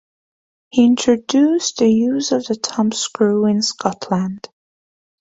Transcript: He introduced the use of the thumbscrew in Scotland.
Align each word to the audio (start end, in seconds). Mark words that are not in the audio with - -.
He 0.71 0.83
introduced 0.83 1.77
the 1.77 1.87
use 1.87 2.31
of 2.31 2.47
the 2.47 2.55
thumbscrew 2.55 3.45
in 3.45 3.61
Scotland. 3.61 4.49